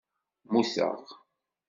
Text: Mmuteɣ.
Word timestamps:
Mmuteɣ. 0.47 0.95